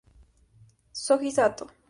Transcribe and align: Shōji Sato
Shōji 0.95 1.29
Sato 1.29 1.69